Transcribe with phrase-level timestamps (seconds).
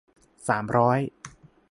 [0.47, 0.99] สามร้อย